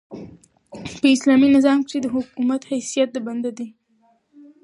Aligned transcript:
په 0.99 1.05
اسلامي 1.15 1.47
نظام 1.55 1.79
کښي 1.85 1.99
د 2.01 2.07
حکومت 2.15 2.61
حیثیت 2.71 3.09
د 3.13 3.17
بنده 3.27 3.51
دئ. 3.57 3.69